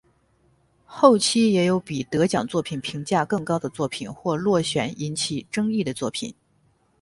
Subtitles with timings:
[0.87, 6.33] 后期也有比得奖作品评价更高的作品或落选引起争议的作品。